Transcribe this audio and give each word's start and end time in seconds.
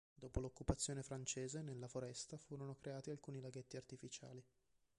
Dopo 0.15 0.39
l'occupazione 0.39 1.03
francese, 1.03 1.61
nella 1.61 1.87
foresta, 1.87 2.35
furono 2.35 2.73
creati 2.75 3.11
alcuni 3.11 3.39
laghetti 3.39 3.77
artificiali. 3.77 4.43